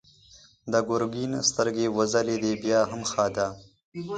د 0.71 0.73
ګرګين 0.89 1.33
سترګې 1.49 1.87
وځلېدې: 1.95 2.53
بيا 2.63 2.79
هم 2.89 3.01
ښه 3.11 3.25
ده. 3.35 3.47